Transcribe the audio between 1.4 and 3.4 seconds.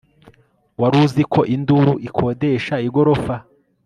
Induru ikodesha igorofa